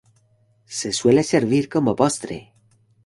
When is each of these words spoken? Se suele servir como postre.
Se 0.65 0.91
suele 0.93 1.21
servir 1.21 1.69
como 1.69 1.95
postre. 1.95 2.55